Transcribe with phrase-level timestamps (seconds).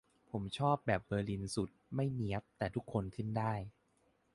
[0.31, 3.53] ผมชอบแบบเบอร์ลินสุด ไม่เนี๊ยบแต่ทุกคนขึ้นได้